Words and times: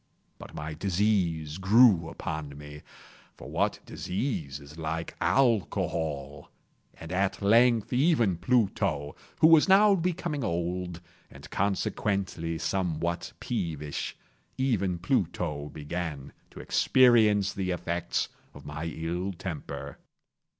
But 0.39 0.55
my 0.55 0.73
disease 0.73 1.59
grew 1.59 2.09
upon 2.09 2.57
me—for 2.57 3.47
what 3.51 3.79
disease 3.85 4.59
is 4.59 4.75
like 4.75 5.13
Alcohol!—and 5.21 7.11
at 7.11 7.39
length 7.43 7.93
even 7.93 8.37
Pluto, 8.37 9.15
who 9.41 9.47
was 9.47 9.69
now 9.69 9.93
becoming 9.93 10.43
old, 10.43 11.01
and 11.29 11.47
consequently 11.51 12.57
somewhat 12.57 13.33
peevish—even 13.39 14.97
Pluto 14.97 15.69
began 15.69 16.33
to 16.49 16.59
experience 16.59 17.53
the 17.53 17.69
effects 17.69 18.29
of 18.55 18.65
my 18.65 18.85
ill 18.85 19.33
temper. 19.33 19.99